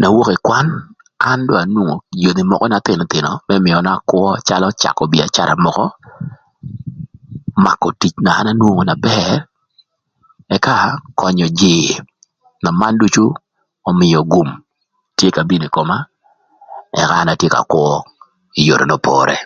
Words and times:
Na 0.00 0.06
wok 0.14 0.28
ï 0.36 0.42
kwan, 0.46 0.66
an 1.30 1.38
do 1.46 1.52
anwongo 1.62 1.96
yodhi 2.22 2.42
mökö 2.50 2.66
na 2.68 2.78
thïnöthïnö 2.86 3.30
më 3.48 3.54
mïöna 3.64 3.92
calö 4.08 4.28
mïö 4.32 4.70
na 4.70 4.70
cakö 4.82 5.02
bïacara 5.12 5.54
mökö, 5.64 5.86
makö 7.64 7.88
tic 8.00 8.14
na 8.24 8.32
an 8.40 8.48
anwongo 8.52 8.82
na 8.86 8.94
bër, 9.06 9.32
ëka 10.54 10.74
könyö 11.20 11.46
jïï 11.60 11.88
na 12.62 12.70
man 12.80 12.94
ducu 13.00 13.24
ömïö 13.90 14.20
gum 14.32 14.48
tye 15.16 15.28
ka 15.36 15.42
bino 15.48 15.64
ï 15.68 15.74
koma 15.76 15.96
ëka 17.02 17.14
an 17.20 17.32
atye 17.32 17.48
ka 17.54 17.60
kwö 17.70 17.84
ï 18.60 18.62
yore 18.68 18.84
n'opore. 18.86 19.36